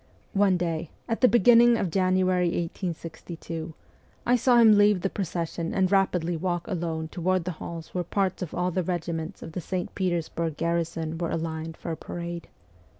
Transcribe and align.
One 0.33 0.57
day, 0.57 0.89
at 1.07 1.21
the 1.21 1.27
beginning 1.27 1.77
of 1.77 1.91
January 1.91 2.47
1862, 2.47 3.75
I 4.25 4.35
saw 4.35 4.57
him 4.57 4.75
leave 4.75 5.01
the 5.01 5.11
procession 5.11 5.75
and 5.75 5.91
rapidly 5.91 6.35
walk 6.35 6.67
alone 6.67 7.07
toward 7.07 7.43
the 7.45 7.51
halls 7.61 7.93
where 7.93 8.03
parts 8.03 8.41
of 8.41 8.55
all 8.55 8.71
the 8.71 8.81
regiments 8.81 9.43
of 9.43 9.51
the 9.51 9.61
St. 9.61 9.93
Petersburg 9.93 10.57
garrison 10.57 11.19
were 11.19 11.29
aligned 11.29 11.77
for 11.77 11.91
a 11.91 11.97
parade. 11.97 12.47